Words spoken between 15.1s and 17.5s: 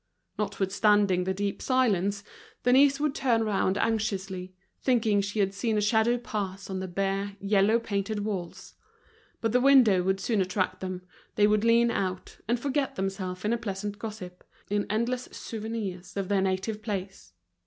souvenirs of their native place.